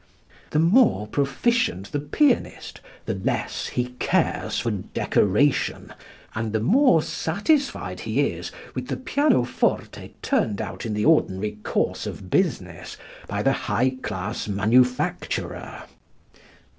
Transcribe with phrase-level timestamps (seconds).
[0.49, 5.93] The more proficient the pianist the less he cares for decoration
[6.33, 12.07] and the more satisfied he is with the pianoforte turned out in the ordinary course
[12.07, 15.83] of business by the high class manufacturer.